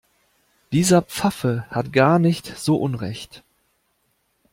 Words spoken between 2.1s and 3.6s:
nicht so Unrecht.